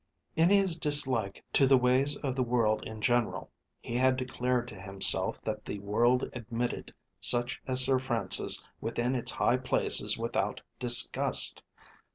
[0.35, 4.81] In his dislike to the ways of the world in general he had declared to
[4.81, 11.61] himself that the world admitted such as Sir Francis within its high places without disgust.